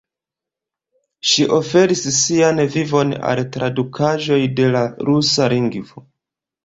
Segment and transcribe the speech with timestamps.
[1.31, 6.05] Ŝi oferis sian vivon al tradukaĵoj de la rusa lingvo.